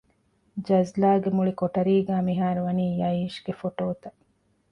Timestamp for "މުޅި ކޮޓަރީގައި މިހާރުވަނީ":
1.35-2.85